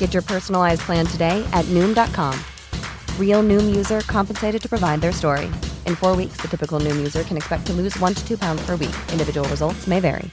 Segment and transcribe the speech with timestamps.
[0.00, 2.34] Get your personalized plan today at Noom.com.
[3.18, 5.46] Real Noom user compensated to provide their story.
[5.86, 8.66] In four weeks, the typical Noom user can expect to lose one to two pounds
[8.66, 8.96] per week.
[9.12, 10.30] Individual results may vary.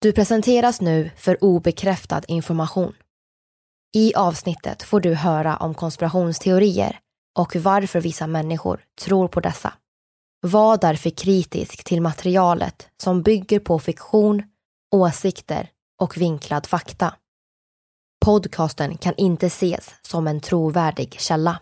[0.00, 2.92] Du presenteras nu för obekräftad information.
[3.96, 6.98] I avsnittet får du höra om konspirationsteorier
[7.38, 9.72] och varför vissa människor tror på dessa.
[10.40, 14.42] Var därför kritisk till materialet som bygger på fiktion,
[14.90, 15.68] åsikter
[16.00, 17.14] och vinklad fakta.
[18.24, 21.58] Podcasten kan inte ses som en trovärdig källa.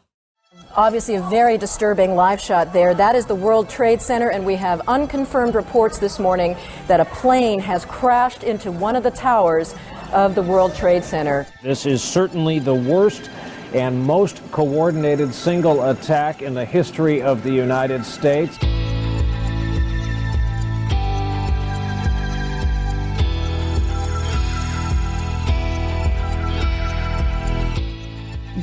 [0.76, 2.94] Obviously, a very disturbing live shot there.
[2.94, 7.04] That is the World Trade Center, and we have unconfirmed reports this morning that a
[7.04, 9.74] plane has crashed into one of the towers
[10.12, 11.46] of the World Trade Center.
[11.62, 13.30] This is certainly the worst
[13.74, 18.58] and most coordinated single attack in the history of the United States.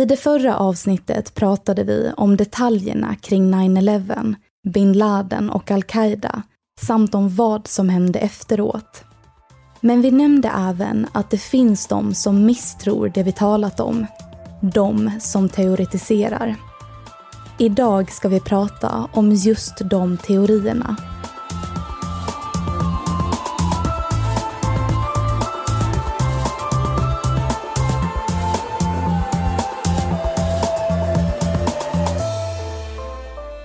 [0.00, 4.34] I det förra avsnittet pratade vi om detaljerna kring 9-11,
[4.68, 6.42] bin Laden och al-Qaida
[6.80, 9.04] samt om vad som hände efteråt.
[9.80, 14.06] Men vi nämnde även att det finns de som misstror det vi talat om.
[14.60, 16.56] De som teoretiserar.
[17.58, 20.96] Idag ska vi prata om just de teorierna.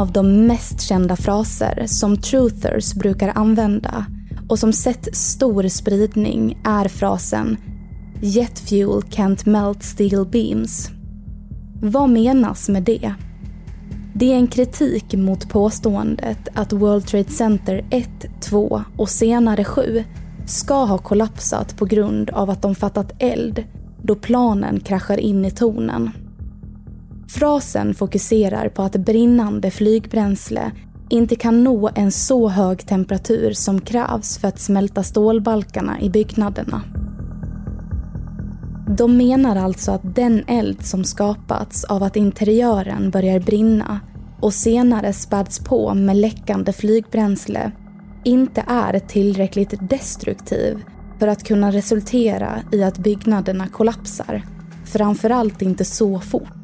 [0.00, 4.06] Av de mest kända fraser som truthers brukar använda
[4.48, 7.56] och som sett stor spridning är frasen
[8.20, 10.90] “Jet fuel can't melt steel beams”.
[11.82, 13.14] Vad menas med det?
[14.14, 18.08] Det är en kritik mot påståendet att World Trade Center 1,
[18.40, 20.04] 2 och senare 7
[20.46, 23.64] ska ha kollapsat på grund av att de fattat eld
[24.02, 26.10] då planen kraschar in i tornen.
[27.30, 30.72] Frasen fokuserar på att brinnande flygbränsle
[31.08, 36.82] inte kan nå en så hög temperatur som krävs för att smälta stålbalkarna i byggnaderna.
[38.96, 44.00] De menar alltså att den eld som skapats av att interiören börjar brinna
[44.40, 47.72] och senare späds på med läckande flygbränsle
[48.24, 50.84] inte är tillräckligt destruktiv
[51.18, 54.42] för att kunna resultera i att byggnaderna kollapsar.
[54.84, 56.59] Framförallt inte så fort.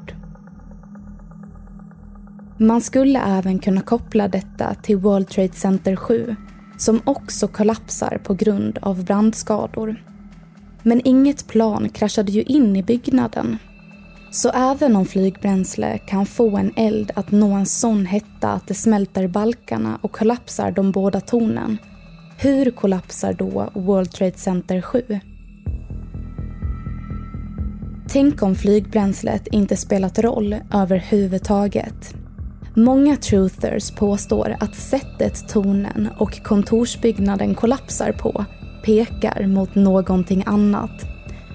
[2.59, 6.37] Man skulle även kunna koppla detta till World Trade Center 7
[6.79, 10.03] som också kollapsar på grund av brandskador.
[10.83, 13.59] Men inget plan kraschade ju in i byggnaden.
[14.31, 18.75] Så även om flygbränsle kan få en eld att nå en sån hetta att det
[18.75, 21.79] smälter balkarna och kollapsar de båda tornen,
[22.39, 25.03] hur kollapsar då World Trade Center 7?
[28.09, 32.15] Tänk om flygbränslet inte spelat roll överhuvudtaget.
[32.79, 38.45] Många truthers påstår att sättet tornen och kontorsbyggnaden kollapsar på
[38.85, 41.07] pekar mot någonting annat.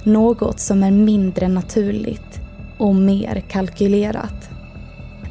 [0.04, 2.42] Något som är mindre naturligt
[2.78, 4.50] och mer kalkylerat.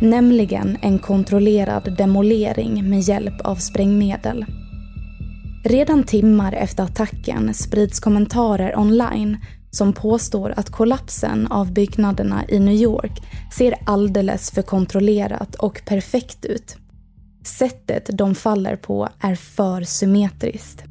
[0.00, 4.44] Nämligen en kontrollerad demolering med hjälp av sprängmedel.
[5.64, 9.36] Redan timmar efter attacken sprids kommentarer online
[9.70, 13.22] som påstår att kollapsen av byggnaderna i New York
[13.52, 16.76] ser alldeles för kontrollerat och perfekt ut.
[17.44, 20.84] Sättet de faller på är för symmetriskt.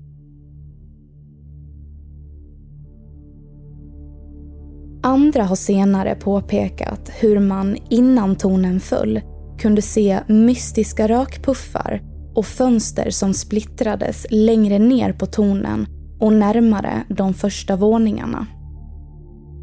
[5.03, 9.21] Andra har senare påpekat hur man innan tornen föll
[9.59, 12.01] kunde se mystiska rökpuffar
[12.35, 15.87] och fönster som splittrades längre ner på tornen
[16.19, 18.47] och närmare de första våningarna.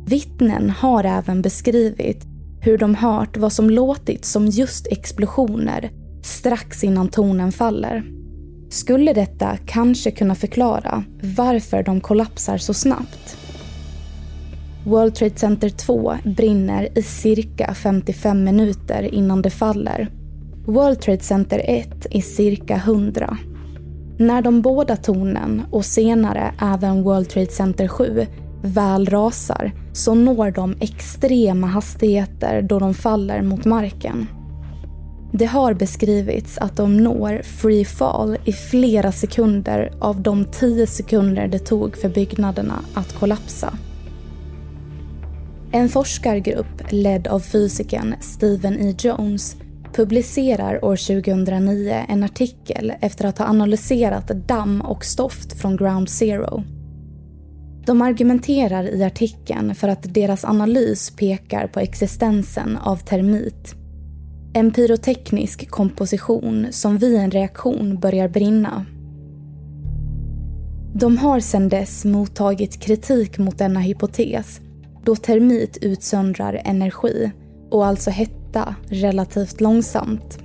[0.08, 2.26] Vittnen har även beskrivit
[2.60, 5.90] hur de hört vad som låtit som just explosioner
[6.22, 8.04] strax innan tornen faller.
[8.70, 11.04] Skulle detta kanske kunna förklara
[11.36, 13.36] varför de kollapsar så snabbt?
[14.84, 20.10] World Trade Center 2 brinner i cirka 55 minuter innan det faller.
[20.66, 23.38] World Trade Center 1 i cirka 100.
[24.18, 28.26] När de båda tornen och senare även World Trade Center 7
[28.62, 34.26] väl rasar så når de extrema hastigheter då de faller mot marken.
[35.32, 41.48] Det har beskrivits att de når free fall i flera sekunder av de 10 sekunder
[41.48, 43.74] det tog för byggnaderna att kollapsa.
[45.72, 48.94] En forskargrupp ledd av fysikern Stephen E.
[48.98, 49.56] Jones
[49.94, 56.75] publicerar år 2009 en artikel efter att ha analyserat damm och stoft från Ground Zero.
[57.86, 63.74] De argumenterar i artikeln för att deras analys pekar på existensen av termit.
[64.54, 68.86] En pyroteknisk komposition som vid en reaktion börjar brinna.
[70.94, 74.60] De har sedan dess mottagit kritik mot denna hypotes
[75.04, 77.30] då termit utsöndrar energi
[77.70, 80.38] och alltså hetta relativt långsamt.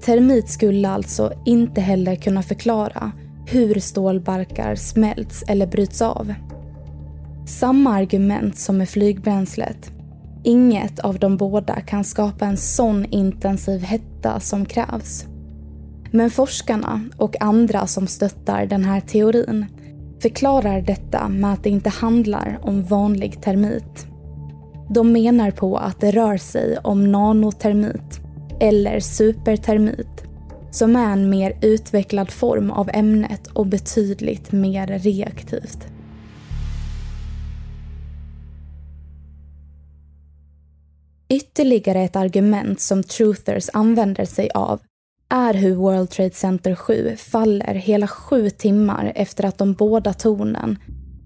[0.00, 3.12] Termit skulle alltså inte heller kunna förklara
[3.46, 6.34] hur stålbalkar smälts eller bryts av.
[7.46, 9.92] Samma argument som med flygbränslet.
[10.44, 15.26] Inget av de båda kan skapa en sån intensiv hetta som krävs.
[16.10, 19.66] Men forskarna och andra som stöttar den här teorin
[20.22, 24.06] förklarar detta med att det inte handlar om vanlig termit.
[24.90, 28.20] De menar på att det rör sig om nanotermit
[28.60, 30.31] eller supertermit
[30.72, 35.86] som är en mer utvecklad form av ämnet och betydligt mer reaktivt.
[41.28, 44.80] Ytterligare ett argument som truthers använder sig av
[45.28, 50.78] är hur World Trade Center 7 faller hela sju timmar efter att de båda tornen,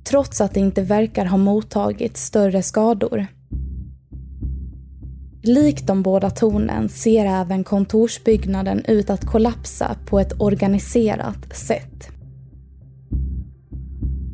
[0.05, 3.27] trots att det inte verkar ha mottagit större skador.
[5.47, 12.09] Likt de båda tornen ser även kontorsbyggnaden ut att kollapsa på ett organiserat sätt.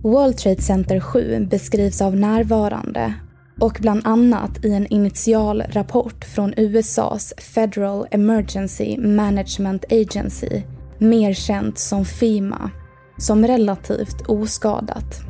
[0.02, 3.14] World Trade Center 7 beskrivs av närvarande
[3.60, 10.62] och bland annat i en initial rapport från USAs Federal Emergency Management Agency,
[10.98, 12.70] mer känt som FEMA,
[13.18, 15.20] som relativt oskadat.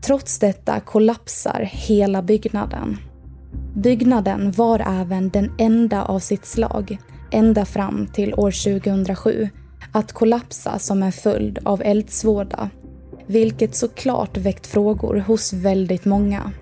[0.00, 2.96] Trots detta kollapsar hela byggnaden.
[3.82, 6.98] Byggnaden var även den enda av sitt slag,
[7.30, 9.48] ända fram till år 2007,
[9.92, 12.70] att kollapsa som en följd av eldsvåda,
[13.26, 16.52] vilket såklart väckt frågor hos väldigt många.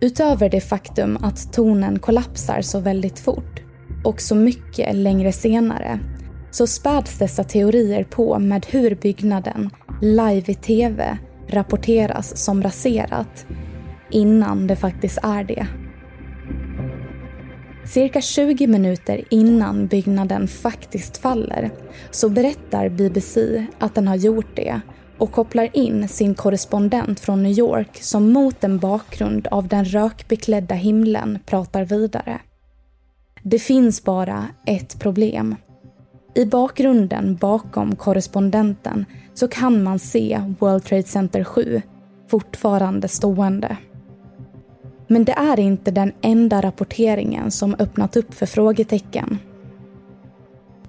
[0.00, 3.60] Utöver det faktum att tornen kollapsar så väldigt fort
[4.04, 6.00] och så mycket längre senare
[6.50, 11.18] så späds dessa teorier på med hur byggnaden live i TV
[11.54, 13.46] rapporteras som raserat
[14.10, 15.66] innan det faktiskt är det.
[17.86, 21.70] Cirka 20 minuter innan byggnaden faktiskt faller
[22.10, 24.80] så berättar BBC att den har gjort det
[25.18, 30.74] och kopplar in sin korrespondent från New York som mot en bakgrund av den rökbeklädda
[30.74, 32.40] himlen pratar vidare.
[33.42, 35.56] Det finns bara ett problem.
[36.34, 41.82] I bakgrunden bakom korrespondenten så kan man se World Trade Center 7
[42.30, 43.76] fortfarande stående.
[45.06, 49.38] Men det är inte den enda rapporteringen som öppnat upp för frågetecken.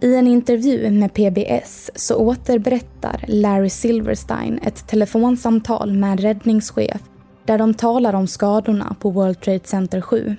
[0.02, 7.02] I en intervju med PBS så återberättar Larry Silverstein ett telefonsamtal med en räddningschef
[7.46, 10.36] där de talar om skadorna på World Trade Center 7.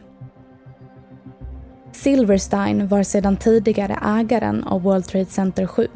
[1.96, 5.88] Silverstein var sedan tidigare ägaren av World Trade Center 7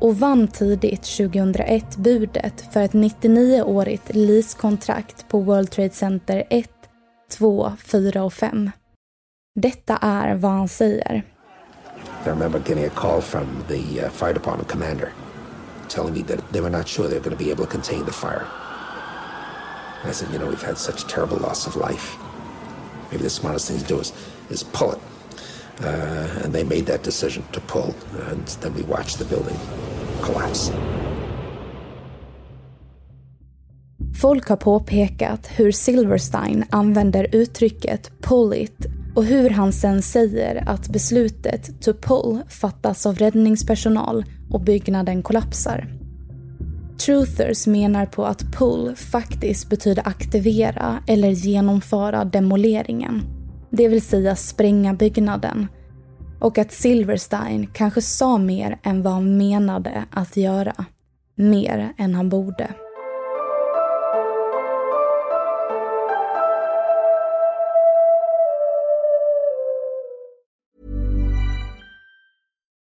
[0.00, 6.70] och vann tidigt 2001 budet för ett 99-årigt leasekontrakt på World Trade Center 1,
[7.30, 8.70] 2, 4 och 5.
[9.54, 11.22] Detta är vad han säger.
[12.26, 15.08] I remember getting a call from the uh, fire department commander
[15.88, 18.04] telling me that they were not sure they were going to be able to contain
[18.04, 18.46] the fire.
[20.02, 22.16] And I said, you know, we've had such terrible loss of life.
[23.10, 24.12] Maybe the smartest thing to do is,
[24.50, 24.98] is pull it.
[25.80, 27.94] Uh, and they made that decision to pull,
[28.30, 29.58] and then we watched the building
[30.22, 30.72] collapse.
[34.20, 40.88] Folk har påpekat hur Silverstein använder uttrycket “pull it” och hur han sen säger att
[40.88, 45.88] beslutet to pull fattas av räddningspersonal och byggnaden kollapsar.
[46.98, 53.37] Truthers menar på att pull faktiskt betyder aktivera eller genomföra demoleringen.
[53.70, 55.66] Det vill säga spränga byggnaden.
[56.40, 60.84] Och att Silverstein kanske sa mer än vad han menade att göra.
[61.34, 62.70] Mer än han borde.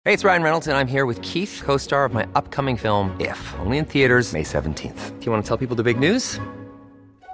[0.05, 2.79] Hej, det är Ryan Reynolds, jag är här med Keith, co star of my upcoming
[2.79, 5.21] film, If, only in theaters, May 17th.
[5.21, 6.41] Do you want to tell people the big news?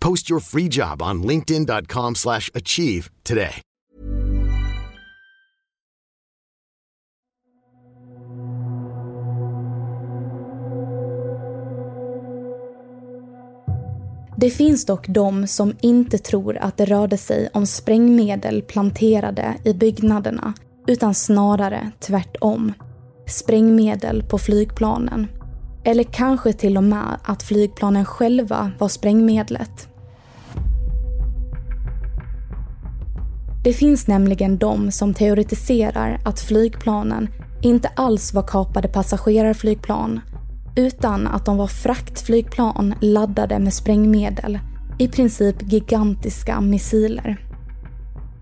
[0.00, 3.62] Post your free job on linkedin.com slash achieve today.
[14.38, 19.74] Det finns dock de som inte tror att det rörde sig om sprängmedel planterade i
[19.74, 20.54] byggnaderna
[20.86, 22.72] utan snarare tvärtom.
[23.26, 25.35] Sprängmedel på flygplanen.
[25.86, 29.88] Eller kanske till och med att flygplanen själva var sprängmedlet.
[33.64, 37.28] Det finns nämligen de som teoretiserar att flygplanen
[37.62, 40.20] inte alls var kapade passagerarflygplan
[40.76, 44.58] utan att de var fraktflygplan laddade med sprängmedel,
[44.98, 47.36] i princip gigantiska missiler.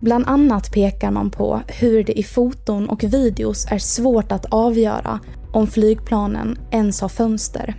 [0.00, 5.20] Bland annat pekar man på hur det i foton och videos är svårt att avgöra
[5.54, 7.74] om flygplanen ens har fönster.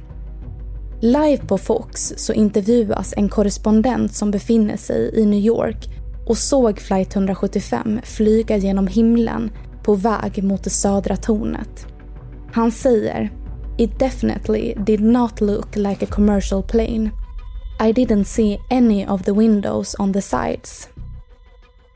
[1.02, 5.90] Live på Fox så intervjuas en korrespondent som befinner sig i New York
[6.28, 9.52] och såg flight 175 flyga genom himlen
[9.84, 11.88] på väg mot det södra tornet.
[12.52, 13.32] Han säger
[13.78, 17.10] “It definitely did not look like a commercial plane.
[17.80, 20.90] I didn't see any of the windows on the sides.”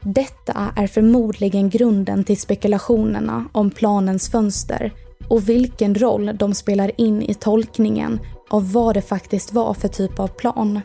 [0.02, 4.94] Detta är förmodligen grunden till spekulationerna om planens fönster
[5.30, 8.20] och vilken roll de spelar in i tolkningen
[8.50, 10.82] av vad det faktiskt var för typ av plan.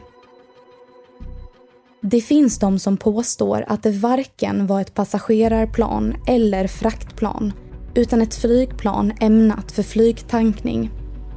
[2.00, 7.52] Det finns de som påstår att det varken var ett passagerarplan eller fraktplan
[7.94, 10.90] utan ett flygplan ämnat för flygtankning.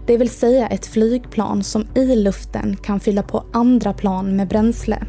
[0.07, 5.05] Det vill säga ett flygplan som i luften kan fylla på andra plan med bränsle.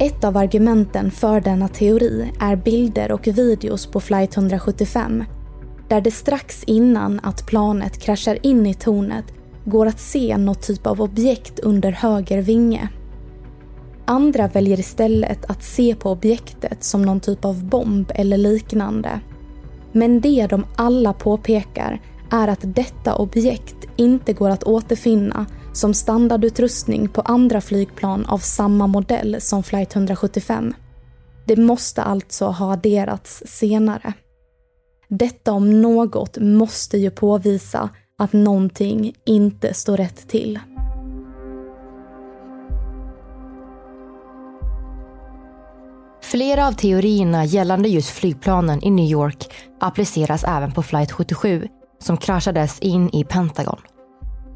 [0.00, 5.24] Ett av argumenten för denna teori är bilder och videos på flight 175
[5.88, 9.24] där det strax innan att planet kraschar in i tornet
[9.64, 12.88] går att se något typ av objekt under höger vinge.
[14.04, 19.20] Andra väljer istället att se på objektet som någon typ av bomb eller liknande.
[19.92, 22.00] Men det de alla påpekar
[22.30, 25.46] är att detta objekt inte går att återfinna
[25.78, 30.74] som standardutrustning på andra flygplan av samma modell som flight 175.
[31.46, 34.12] Det måste alltså ha adderats senare.
[35.08, 40.58] Detta om något måste ju påvisa att någonting inte står rätt till.
[46.22, 51.68] Flera av teorierna gällande just flygplanen i New York appliceras även på flight 77
[51.98, 53.78] som kraschades in i Pentagon.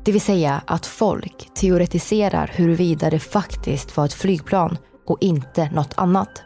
[0.04, 5.94] Det vill säga att folk teoretiserar huruvida det faktiskt var ett flygplan och inte något
[5.94, 6.42] annat.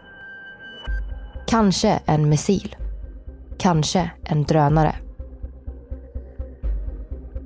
[1.47, 2.77] Kanske en missil.
[3.59, 4.97] Kanske en drönare.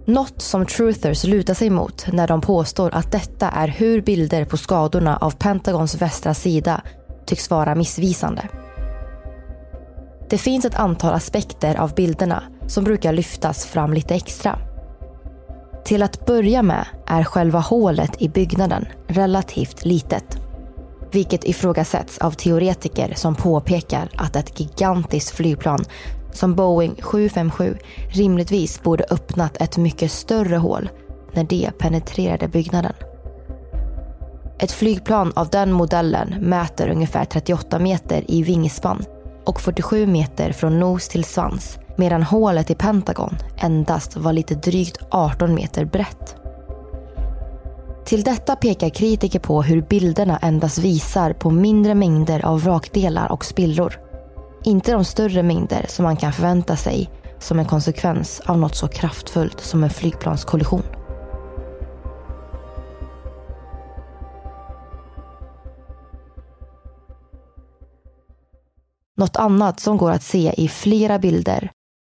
[0.05, 4.57] Något som truthers lutar sig mot när de påstår att detta är hur bilder på
[4.57, 6.81] skadorna av Pentagons västra sida
[7.27, 8.49] tycks vara missvisande.
[10.31, 14.59] Det finns ett antal aspekter av bilderna som brukar lyftas fram lite extra.
[15.85, 20.39] Till att börja med är själva hålet i byggnaden relativt litet.
[21.13, 25.85] Vilket ifrågasätts av teoretiker som påpekar att ett gigantiskt flygplan
[26.33, 27.77] som Boeing 757
[28.09, 30.89] rimligtvis borde öppnat ett mycket större hål
[31.33, 32.93] när det penetrerade byggnaden.
[34.59, 39.05] Ett flygplan av den modellen mäter ungefär 38 meter i vingspann
[39.45, 44.99] och 47 meter från nos till svans medan hålet i Pentagon endast var lite drygt
[45.11, 46.37] 18 meter brett.
[48.05, 53.45] Till detta pekar kritiker på hur bilderna endast visar på mindre mängder av vrakdelar och
[53.45, 54.01] spillror.
[54.65, 58.89] Inte de större mängder som man kan förvänta sig som en konsekvens av något så
[58.89, 60.83] kraftfullt som en flygplanskollision.
[69.17, 71.71] Något annat som går att se i flera bilder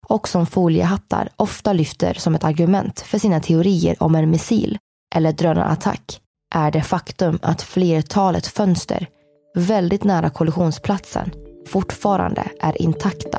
[0.05, 4.79] och som foliehattar ofta lyfter som ett argument för sina teorier om en missil
[5.15, 6.21] eller drönarattack
[6.55, 9.07] är det faktum att flertalet fönster
[9.55, 11.31] väldigt nära kollisionsplatsen
[11.67, 13.39] fortfarande är intakta.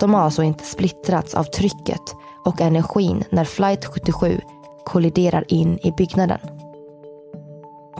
[0.00, 2.02] De har alltså inte splittrats av trycket
[2.44, 4.40] och energin när flight 77
[4.84, 6.38] kolliderar in i byggnaden.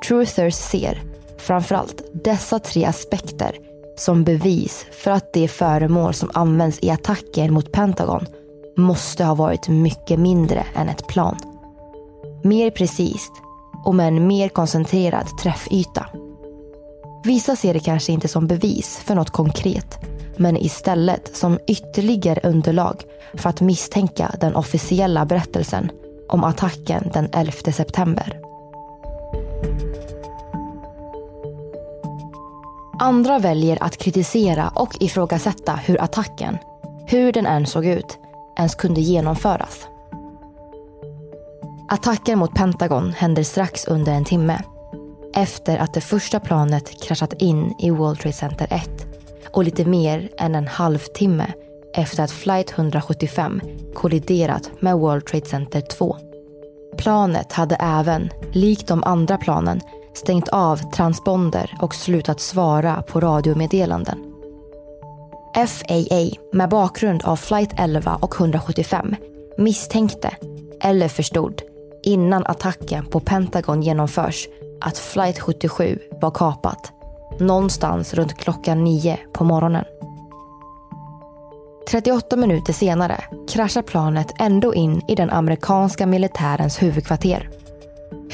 [0.09, 1.03] Truthers ser
[1.39, 3.57] framförallt dessa tre aspekter
[3.97, 8.27] som bevis för att det föremål som används i attacken mot Pentagon
[8.77, 11.37] måste ha varit mycket mindre än ett plan.
[12.45, 13.31] Mer precis
[13.85, 16.07] och med en mer koncentrerad träffyta.
[17.25, 19.99] Vissa ser det kanske inte som bevis för något konkret
[20.37, 25.91] men istället som ytterligare underlag för att misstänka den officiella berättelsen
[26.29, 28.41] om attacken den 11 september.
[32.99, 36.59] Andra väljer att kritisera och ifrågasätta hur attacken,
[37.07, 38.19] hur den än såg ut,
[38.59, 39.87] ens kunde genomföras.
[41.89, 44.63] Attacken mot Pentagon händer strax under en timme
[45.35, 48.91] efter att det första planet kraschat in i World Trade Center 1
[49.51, 51.53] och lite mer än en halvtimme
[51.95, 53.61] efter att flight 175
[53.95, 56.17] kolliderat med World Trade Center 2.
[56.99, 59.81] Planet hade även, likt de andra planen,
[60.15, 64.19] stängt av transponder och slutat svara på radiomeddelanden.
[65.55, 69.15] FAA, med bakgrund av flight 11 och 175,
[69.59, 70.31] misstänkte,
[70.81, 71.63] eller förstod,
[72.03, 74.49] innan attacken på Pentagon genomförs
[74.81, 76.93] att flight 77 var kapat
[77.41, 79.85] någonstans runt klockan 9 på morgonen.
[81.91, 87.51] 38 minuter senare kraschar planet ändå in i den amerikanska militärens huvudkvarter.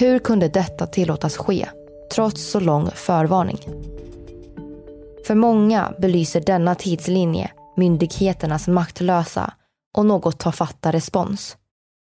[0.01, 1.69] Hur kunde detta tillåtas ske,
[2.15, 3.59] trots så lång förvarning?
[5.27, 9.53] För många belyser denna tidslinje myndigheternas maktlösa
[9.97, 11.57] och något tafatta respons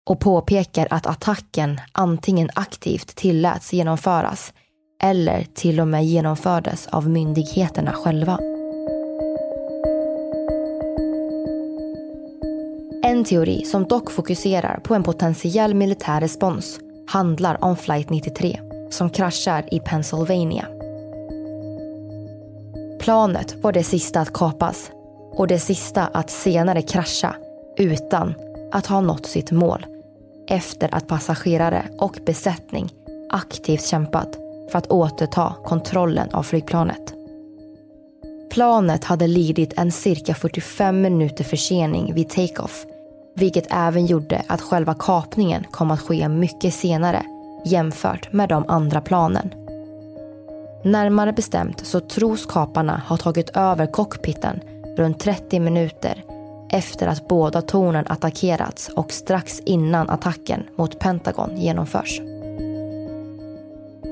[0.10, 4.54] och påpekar att attacken antingen aktivt tilläts genomföras
[5.04, 8.40] eller till och med genomfördes av myndigheterna själva.
[13.04, 19.10] En teori som dock fokuserar på en potentiell militär respons handlar om flight 93 som
[19.10, 20.68] kraschar i Pennsylvania.
[23.00, 24.92] Planet var det sista att kapas
[25.32, 27.36] och det sista att senare krascha
[27.78, 28.34] utan
[28.72, 29.86] att ha nått sitt mål
[30.48, 32.90] efter att passagerare och besättning
[33.30, 34.38] aktivt kämpat
[34.72, 37.14] för att återta kontrollen av flygplanet.
[38.52, 42.86] Planet hade lidit en cirka 45 minuter försening vid take-off
[43.38, 47.24] vilket även gjorde att själva kapningen kom att ske mycket senare
[47.66, 49.54] jämfört med de andra planen.
[50.84, 54.60] Närmare bestämt så tros kaparna ha tagit över cockpiten
[54.98, 56.24] runt 30 minuter
[56.72, 62.22] efter att båda tornen attackerats och strax innan attacken mot Pentagon genomförs.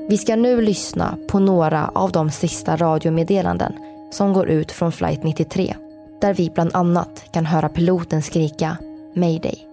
[0.08, 3.72] Vi ska nu lyssna på några av de sista radiomeddelanden
[4.12, 5.74] som går ut från flight 93
[6.20, 8.76] där vi bland annat kan höra piloten skrika
[9.16, 9.66] mayday.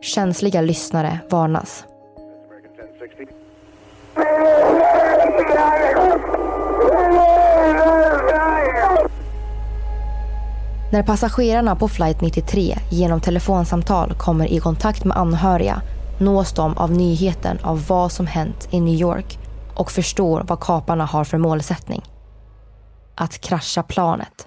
[0.00, 1.84] Känsliga lyssnare varnas.
[10.92, 15.82] När passagerarna på flight 93 genom telefonsamtal kommer i kontakt med anhöriga
[16.20, 19.38] nås de av nyheten av vad som hänt i New York
[19.74, 22.02] och förstår vad kaparna har för målsättning.
[23.14, 24.46] Att krascha planet.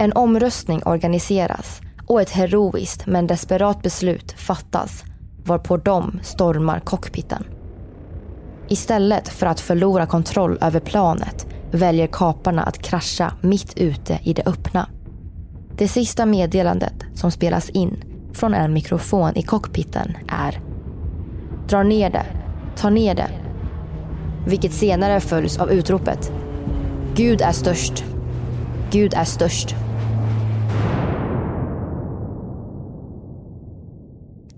[0.00, 5.04] En omröstning organiseras och ett heroiskt men desperat beslut fattas
[5.44, 7.44] varpå de stormar cockpiten.
[8.68, 14.42] Istället för att förlora kontroll över planet väljer kaparna att krascha mitt ute i det
[14.46, 14.88] öppna.
[15.76, 20.60] Det sista meddelandet som spelas in från en mikrofon i cockpiten är
[21.68, 22.26] Dra ner det,
[22.76, 23.30] ta ner det.
[24.46, 26.32] Vilket senare följs av utropet
[27.14, 28.04] Gud är störst.
[28.90, 29.76] Gud är störst.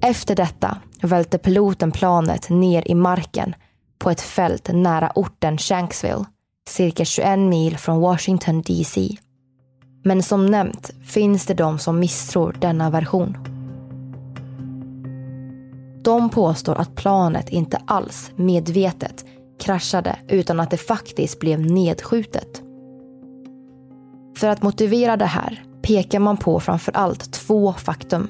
[0.04, 3.54] Efter detta välte piloten planet ner i marken
[3.98, 6.24] på ett fält nära orten Shanksville,
[6.68, 9.16] cirka 21 mil från Washington DC.
[10.04, 13.36] Men som nämnt finns det de som misstror denna version.
[16.04, 19.24] De påstår att planet inte alls medvetet
[19.60, 22.62] kraschade utan att det faktiskt blev nedskjutet.
[24.36, 28.28] För att motivera det här pekar man på framför allt två faktum.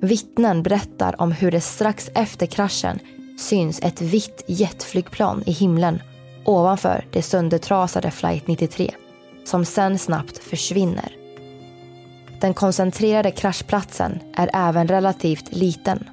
[0.00, 2.98] Vittnen berättar om hur det strax efter kraschen
[3.38, 6.02] syns ett vitt jetflygplan i himlen
[6.44, 8.94] ovanför det söndertrasade flight 93
[9.44, 11.12] som sen snabbt försvinner.
[12.40, 16.08] Den koncentrerade kraschplatsen är även relativt liten.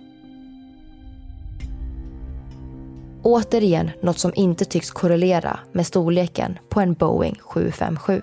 [3.24, 8.22] Återigen något som inte tycks korrelera med storleken på en Boeing 757.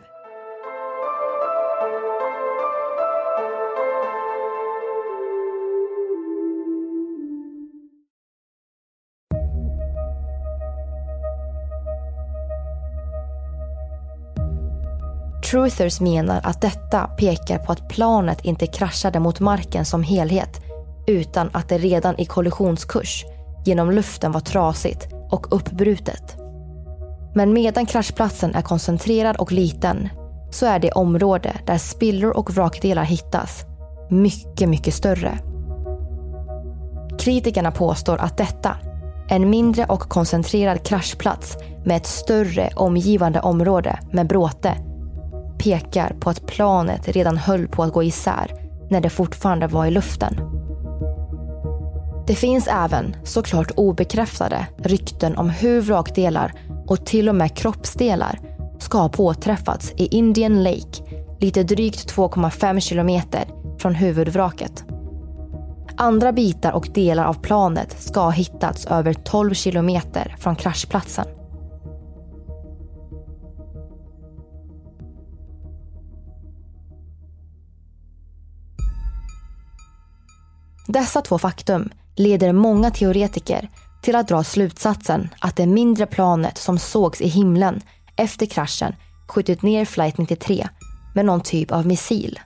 [15.50, 20.60] Truthers menar att detta pekar på att planet inte kraschade mot marken som helhet
[21.06, 23.24] utan att det redan i kollisionskurs
[23.64, 26.36] genom luften var trasigt och uppbrutet.
[27.34, 30.08] Men medan kraschplatsen är koncentrerad och liten
[30.50, 33.64] så är det område där spillror och vrakdelar hittas
[34.10, 35.38] mycket, mycket större.
[37.18, 38.76] Kritikerna påstår att detta,
[39.28, 44.74] en mindre och koncentrerad kraschplats med ett större omgivande område med bråte
[45.60, 48.52] pekar på att planet redan höll på att gå isär
[48.90, 50.40] när det fortfarande var i luften.
[52.26, 56.52] Det finns även, såklart obekräftade, rykten om hur vrakdelar
[56.86, 58.38] och till och med kroppsdelar
[58.78, 61.02] ska ha påträffats i Indian Lake,
[61.40, 63.44] lite drygt 2,5 kilometer
[63.78, 64.84] från huvudvraket.
[65.96, 71.26] Andra bitar och delar av planet ska ha hittats över 12 kilometer från kraschplatsen.
[80.92, 83.68] Dessa två faktum leder många teoretiker
[84.02, 87.80] till att dra slutsatsen att det mindre planet som sågs i himlen
[88.16, 88.94] efter kraschen
[89.28, 90.68] skjutit ner flight 93
[91.14, 92.40] med någon typ av missil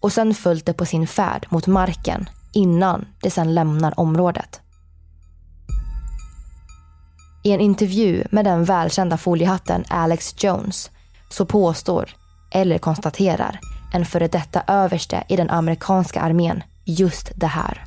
[0.00, 4.60] och sen följt det på sin färd mot marken innan det sen lämnar området.
[7.44, 10.90] I en intervju med den välkända foliehatten Alex Jones
[11.28, 12.10] så påstår,
[12.50, 13.60] eller konstaterar,
[13.92, 17.84] en före detta överste i den amerikanska armén just det här.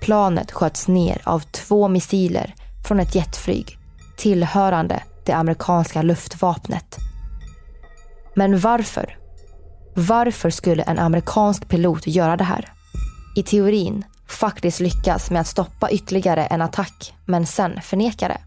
[0.00, 2.54] Planet sköts ner av två missiler
[2.88, 3.78] från ett jetflyg
[4.16, 6.96] tillhörande det amerikanska luftvapnet.
[8.34, 9.18] Men varför?
[9.94, 12.72] Varför skulle en amerikansk pilot göra det här?
[13.36, 18.40] I teorin faktiskt lyckas med att stoppa ytterligare en attack men sen förneka det.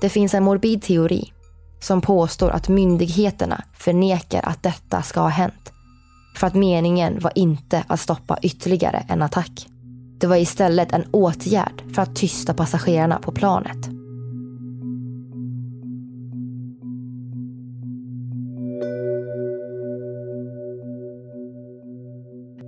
[0.00, 1.32] Det finns en morbid teori
[1.80, 5.73] som påstår att myndigheterna förnekar att detta ska ha hänt.
[6.36, 9.66] För att meningen var inte att stoppa ytterligare en attack.
[10.18, 13.88] Det var istället en åtgärd för att tysta passagerarna på planet.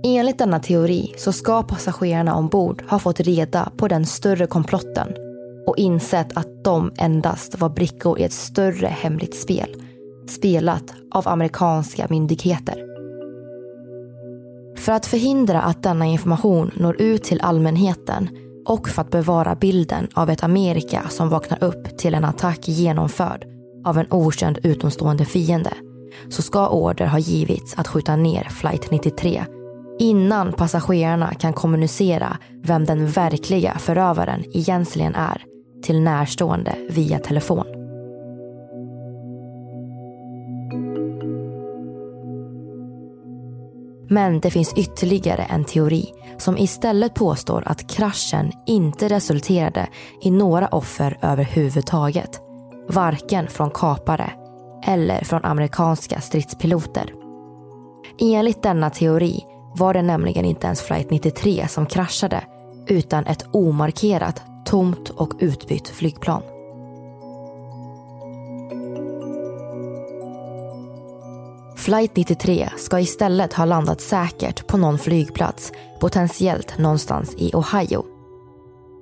[0.03, 5.07] Enligt denna teori så ska passagerarna ombord ha fått reda på den större komplotten
[5.67, 9.75] och insett att de endast var brickor i ett större hemligt spel
[10.29, 12.86] spelat av amerikanska myndigheter.
[14.87, 18.29] För att förhindra att denna information når ut till allmänheten
[18.65, 23.45] och för att bevara bilden av ett Amerika som vaknar upp till en attack genomförd
[23.85, 25.73] av en okänd utomstående fiende
[26.29, 29.45] så ska order ha givits att skjuta ner flight 93
[29.99, 35.43] innan passagerarna kan kommunicera vem den verkliga förövaren egentligen är
[35.83, 37.76] till närstående via telefon.
[44.09, 49.87] Men det finns ytterligare en teori som istället påstår att kraschen inte resulterade
[50.21, 52.41] i några offer överhuvudtaget.
[52.89, 54.31] Varken från kapare
[54.83, 57.13] eller från amerikanska stridspiloter.
[58.19, 62.43] Enligt denna teori var det nämligen inte ens flight 93 som kraschade
[62.87, 66.41] utan ett omarkerat, tomt och utbytt flygplan.
[71.87, 78.05] Flight 93 ska istället ha landat säkert på någon flygplats, potentiellt någonstans i Ohio.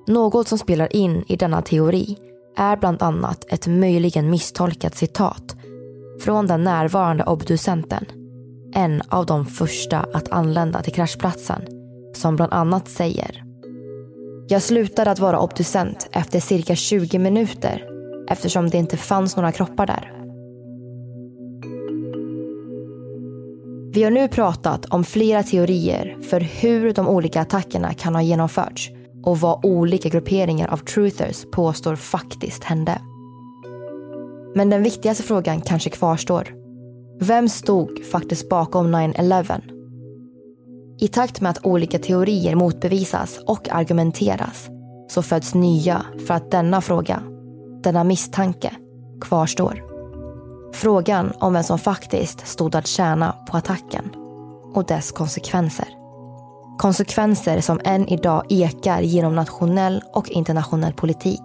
[0.07, 2.17] Något som spelar in i denna teori
[2.57, 5.55] är bland annat ett möjligen misstolkat citat
[6.21, 8.05] från den närvarande obducenten
[8.73, 11.61] en av de första att anlända till kraschplatsen
[12.15, 13.43] som bland annat säger
[14.47, 17.83] Jag slutade att vara obducent efter cirka 20 minuter
[18.29, 20.24] eftersom det inte fanns några kroppar där.
[23.95, 28.89] Vi har nu pratat om flera teorier för hur de olika attackerna kan ha genomförts
[29.23, 33.01] och vad olika grupperingar av truthers påstår faktiskt hände.
[34.55, 36.53] Men den viktigaste frågan kanske kvarstår.
[37.19, 39.61] Vem stod faktiskt bakom 9-11?
[40.99, 44.69] I takt med att olika teorier motbevisas och argumenteras
[45.09, 47.23] så föds nya för att denna fråga,
[47.83, 48.75] denna misstanke,
[49.21, 49.84] kvarstår.
[50.75, 54.11] Frågan om vem som faktiskt stod att tjäna på attacken
[54.73, 55.87] och dess konsekvenser.
[56.77, 61.41] Konsekvenser som än idag ekar genom nationell och internationell politik,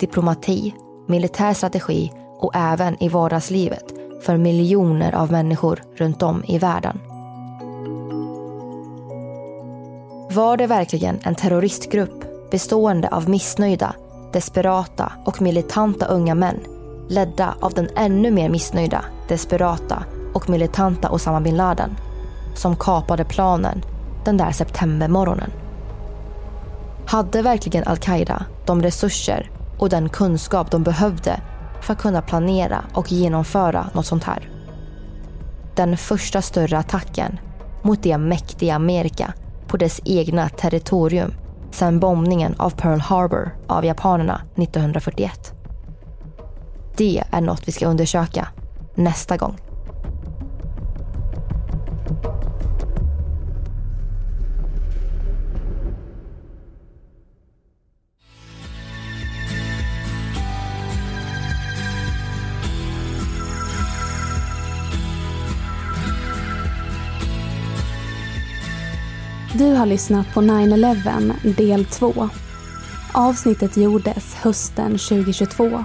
[0.00, 0.74] diplomati,
[1.08, 3.84] militär strategi och även i vardagslivet
[4.22, 6.98] för miljoner av människor runt om i världen.
[10.34, 13.94] Var det verkligen en terroristgrupp bestående av missnöjda,
[14.32, 16.71] desperata och militanta unga män
[17.12, 21.96] ledda av den ännu mer missnöjda, desperata och militanta Osama bin Laden
[22.54, 23.84] som kapade planen
[24.24, 25.50] den där septembermorgonen?
[27.06, 31.40] Hade verkligen al-Qaida de resurser och den kunskap de behövde
[31.80, 34.48] för att kunna planera och genomföra något sånt här.
[35.74, 37.40] Den första större attacken
[37.82, 39.32] mot det mäktiga Amerika
[39.66, 41.34] på dess egna territorium
[41.70, 45.54] sedan bombningen av Pearl Harbor av japanerna 1941.
[46.96, 48.48] Det är något vi ska undersöka
[48.94, 49.58] nästa gång.
[69.54, 72.28] Du har lyssnat på 9-11 del 2.
[73.14, 75.84] Avsnittet gjordes hösten 2022.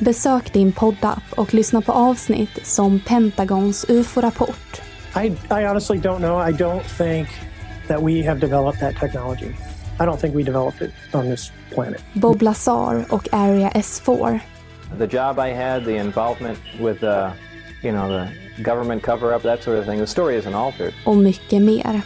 [0.00, 4.82] Besök din poddapp och lyssna på avsnitt som Pentagons UFO-rapport.
[5.22, 6.48] I, I honestly don't know.
[6.48, 7.28] I don't think
[7.88, 9.54] that we have developed that technology.
[10.00, 12.04] I don't think we developed it on this planet.
[12.12, 14.40] Bob Lazar och Area S4.
[14.98, 17.30] The job I had, the involvement with, uh,
[17.82, 19.98] you know, the government cover-up, that sort of thing.
[19.98, 20.92] The story isn't altered.
[21.06, 22.00] Och mycket mer.